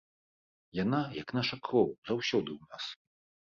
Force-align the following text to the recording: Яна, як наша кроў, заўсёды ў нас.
Яна, 0.83 1.01
як 1.21 1.27
наша 1.41 1.55
кроў, 1.69 1.89
заўсёды 2.13 2.51
ў 2.59 2.75
нас. 2.75 2.85